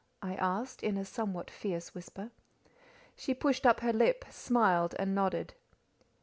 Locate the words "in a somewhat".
0.81-1.51